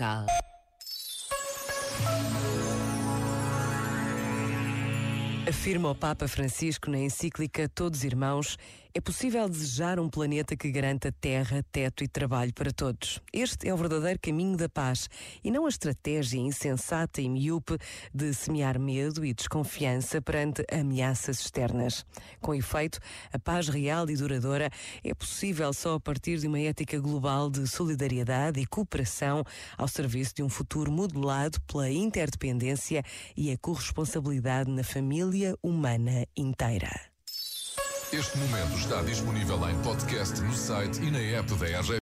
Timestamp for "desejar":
9.48-10.00